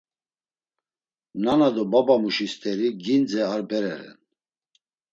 [1.43, 4.17] Nana do babamuşi steri gindze ar bere ren.